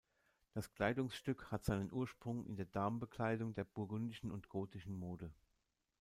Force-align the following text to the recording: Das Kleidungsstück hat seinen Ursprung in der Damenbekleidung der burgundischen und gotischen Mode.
Das 0.53 0.71
Kleidungsstück 0.73 1.51
hat 1.51 1.63
seinen 1.63 1.91
Ursprung 1.91 2.43
in 2.47 2.55
der 2.55 2.65
Damenbekleidung 2.65 3.53
der 3.53 3.65
burgundischen 3.65 4.31
und 4.31 4.49
gotischen 4.49 4.97
Mode. 4.97 5.31